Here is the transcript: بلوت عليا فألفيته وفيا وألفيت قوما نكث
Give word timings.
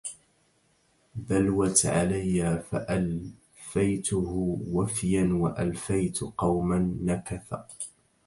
بلوت 1.15 1.85
عليا 1.85 2.63
فألفيته 2.71 4.57
وفيا 4.69 5.33
وألفيت 5.33 6.19
قوما 6.19 6.97
نكث 7.03 7.53